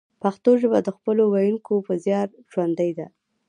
[0.21, 3.07] پښتو ژبه د خپلو ویونکو په زیار ژوندۍ ده